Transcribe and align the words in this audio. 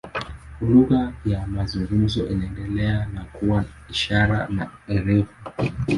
Lugha 0.69 1.13
ya 1.25 1.47
mazungumzo 1.47 2.27
iliendelea 2.27 3.05
na 3.13 3.23
kuwa 3.25 3.65
ishara 3.89 4.47
na 4.49 4.71
herufi. 4.87 5.33